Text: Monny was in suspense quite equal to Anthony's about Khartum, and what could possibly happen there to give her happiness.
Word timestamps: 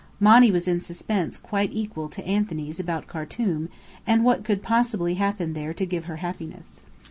Monny 0.19 0.49
was 0.49 0.67
in 0.67 0.79
suspense 0.79 1.37
quite 1.37 1.69
equal 1.71 2.09
to 2.09 2.25
Anthony's 2.25 2.79
about 2.79 3.05
Khartum, 3.05 3.69
and 4.07 4.25
what 4.25 4.43
could 4.43 4.63
possibly 4.63 5.13
happen 5.13 5.53
there 5.53 5.75
to 5.75 5.85
give 5.85 6.05
her 6.05 6.15
happiness. 6.15 6.81